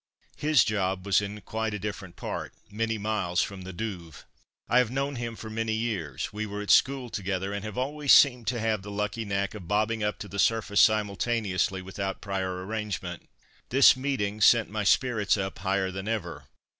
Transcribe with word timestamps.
His 0.37 0.63
job 0.63 1.05
was 1.05 1.21
in 1.21 1.41
quite 1.41 1.75
a 1.75 1.79
different 1.79 2.15
part, 2.15 2.55
many 2.71 2.97
miles 2.97 3.43
from 3.43 3.61
the 3.61 3.71
Douve. 3.71 4.23
I 4.67 4.79
have 4.79 4.89
known 4.89 5.15
him 5.17 5.35
for 5.35 5.47
many 5.47 5.73
years; 5.73 6.33
we 6.33 6.47
were 6.47 6.63
at 6.63 6.71
school 6.71 7.11
together, 7.11 7.53
and 7.53 7.63
have 7.63 7.77
always 7.77 8.11
seemed 8.11 8.47
to 8.47 8.59
have 8.59 8.81
the 8.81 8.89
lucky 8.89 9.25
knack 9.25 9.53
of 9.53 9.67
bobbing 9.67 10.03
up 10.03 10.17
to 10.17 10.27
the 10.27 10.39
surface 10.39 10.81
simultaneously 10.81 11.83
without 11.83 12.19
prior 12.19 12.65
arrangement. 12.65 13.29
This 13.69 13.95
meeting 13.95 14.41
sent 14.41 14.71
my 14.71 14.83
spirits 14.83 15.37
up 15.37 15.59
higher 15.59 15.91
than 15.91 16.07
ever. 16.07 16.45